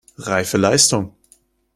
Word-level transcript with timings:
Reife 0.17 0.57
Leistung! 0.57 1.13